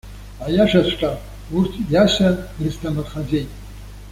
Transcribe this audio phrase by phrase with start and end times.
[0.45, 1.11] Аиашаҵәҟьа,
[1.55, 3.49] урҭ Иаса дрызҭамырхаӡеит.